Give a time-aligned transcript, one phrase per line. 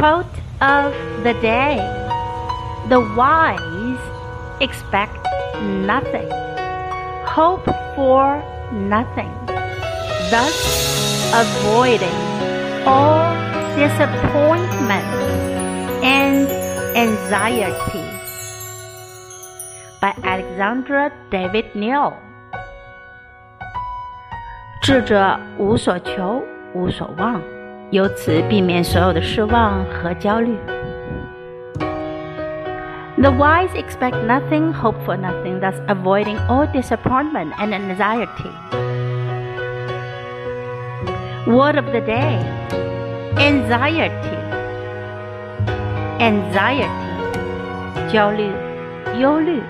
[0.00, 0.94] Quote of
[1.24, 1.76] the day
[2.88, 4.00] The wise
[4.58, 5.20] expect
[5.60, 6.30] nothing,
[7.28, 8.42] hope for
[8.72, 9.28] nothing,
[10.32, 10.56] thus
[11.36, 12.16] avoiding
[12.86, 13.28] all
[13.76, 15.04] disappointment
[16.02, 16.48] and
[16.96, 18.08] anxiety.
[20.00, 22.14] By Alexandra David-Néel。
[24.80, 26.42] 智者无所求，
[26.72, 27.59] 无所望。
[27.91, 30.55] 由此避免所有的失望和焦虑。
[33.17, 38.51] The wise expect nothing, hope for nothing, thus avoiding all disappointment and anxiety.
[41.47, 42.43] Word of the day
[43.37, 44.35] anxiety.
[46.19, 46.89] Anxiety.
[48.11, 48.49] 焦虑、
[49.19, 49.61] 忧虑。